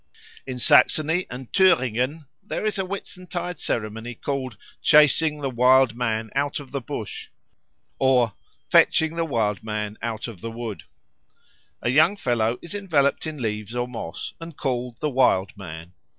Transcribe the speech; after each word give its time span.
In 0.47 0.57
Saxony 0.57 1.27
and 1.29 1.53
Thüringen 1.53 2.25
there 2.41 2.65
is 2.65 2.79
a 2.79 2.83
Whitsuntide 2.85 3.59
ceremony 3.59 4.15
called 4.15 4.57
"chasing 4.81 5.41
the 5.41 5.49
Wild 5.51 5.95
Man 5.95 6.31
out 6.33 6.59
of 6.59 6.71
the 6.71 6.81
bush," 6.81 7.29
or 7.99 8.33
"fetching 8.67 9.15
the 9.15 9.25
Wild 9.25 9.63
Man 9.63 9.99
out 10.01 10.27
of 10.27 10.41
the 10.41 10.49
wood." 10.49 10.85
A 11.83 11.89
young 11.89 12.17
fellow 12.17 12.57
is 12.63 12.73
enveloped 12.73 13.27
in 13.27 13.43
leaves 13.43 13.75
or 13.75 13.87
moss 13.87 14.33
and 14.41 14.57
called 14.57 14.97
the 15.01 15.09
Wild 15.11 15.55
Man. 15.55 15.93